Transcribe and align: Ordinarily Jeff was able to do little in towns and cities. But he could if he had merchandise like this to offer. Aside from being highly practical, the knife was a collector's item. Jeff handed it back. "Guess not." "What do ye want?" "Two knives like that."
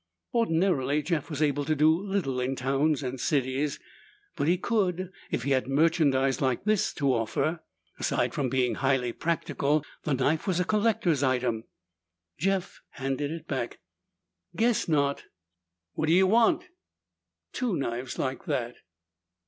Ordinarily 0.33 1.03
Jeff 1.03 1.29
was 1.29 1.43
able 1.43 1.63
to 1.63 1.75
do 1.75 1.95
little 1.95 2.39
in 2.39 2.55
towns 2.55 3.03
and 3.03 3.19
cities. 3.19 3.79
But 4.35 4.47
he 4.47 4.57
could 4.57 5.11
if 5.29 5.43
he 5.43 5.51
had 5.51 5.67
merchandise 5.67 6.41
like 6.41 6.63
this 6.63 6.91
to 6.93 7.13
offer. 7.13 7.59
Aside 7.99 8.33
from 8.33 8.49
being 8.49 8.73
highly 8.73 9.13
practical, 9.13 9.85
the 10.01 10.15
knife 10.15 10.47
was 10.47 10.59
a 10.59 10.65
collector's 10.65 11.21
item. 11.21 11.65
Jeff 12.39 12.81
handed 12.93 13.29
it 13.29 13.47
back. 13.47 13.77
"Guess 14.55 14.87
not." 14.87 15.25
"What 15.93 16.07
do 16.07 16.13
ye 16.13 16.23
want?" 16.23 16.69
"Two 17.53 17.75
knives 17.75 18.17
like 18.17 18.45
that." 18.45 18.77